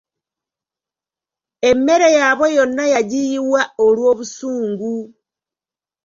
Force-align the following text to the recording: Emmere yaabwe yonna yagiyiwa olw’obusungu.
Emmere 1.69 2.07
yaabwe 2.17 2.47
yonna 2.57 2.83
yagiyiwa 2.93 3.61
olw’obusungu. 3.85 4.93